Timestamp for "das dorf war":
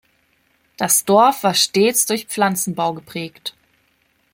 0.77-1.53